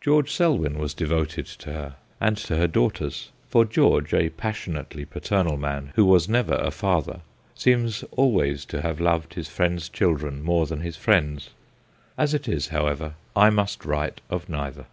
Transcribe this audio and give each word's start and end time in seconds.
George 0.00 0.30
Selwyn 0.32 0.78
was 0.78 0.94
devoted 0.94 1.44
to 1.44 1.72
her 1.72 1.96
and 2.20 2.36
to 2.36 2.54
her 2.56 2.68
daughters; 2.68 3.32
for 3.48 3.64
George, 3.64 4.14
a 4.14 4.28
passionately 4.28 5.04
paternal 5.04 5.56
man 5.56 5.90
who 5.96 6.04
was 6.04 6.28
never 6.28 6.54
a 6.54 6.70
father, 6.70 7.22
seems 7.52 8.04
always 8.12 8.64
to 8.66 8.80
have 8.82 9.00
loved 9.00 9.34
his 9.34 9.48
friends' 9.48 9.88
children 9.88 10.40
more 10.40 10.66
than 10.68 10.82
his 10.82 10.96
friends. 10.96 11.50
As 12.16 12.32
it 12.32 12.46
is, 12.46 12.68
however, 12.68 13.14
I 13.34 13.50
must 13.50 13.84
write 13.84 14.20
of 14.30 14.48
neither. 14.48 14.86